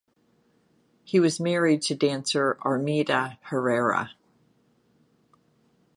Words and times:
He 1.03 1.19
was 1.19 1.39
married 1.39 1.83
to 1.83 1.95
dancer 1.95 2.57
Armida 2.65 3.37
Herrera. 3.43 4.13